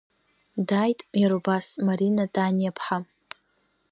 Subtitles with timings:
[0.67, 2.97] Дааит, иара убас, Марина Ҭаниа-ԥҳа.